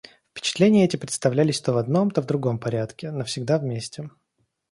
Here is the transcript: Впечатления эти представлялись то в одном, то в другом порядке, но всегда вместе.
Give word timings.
Впечатления 0.31 0.85
эти 0.85 0.97
представлялись 0.97 1.61
то 1.61 1.73
в 1.73 1.77
одном, 1.77 2.09
то 2.09 2.23
в 2.23 2.25
другом 2.25 2.57
порядке, 2.57 3.11
но 3.11 3.23
всегда 3.23 3.59
вместе. 3.59 4.09